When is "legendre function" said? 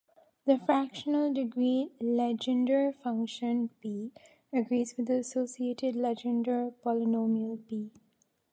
2.01-3.69